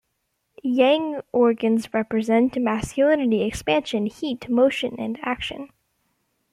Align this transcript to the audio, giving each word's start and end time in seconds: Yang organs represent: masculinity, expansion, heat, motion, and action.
Yang 0.63 1.21
organs 1.31 1.93
represent: 1.93 2.59
masculinity, 2.59 3.43
expansion, 3.43 4.07
heat, 4.07 4.49
motion, 4.49 4.95
and 4.99 5.19
action. 5.21 5.69